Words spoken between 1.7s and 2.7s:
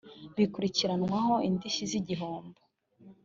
z igihombo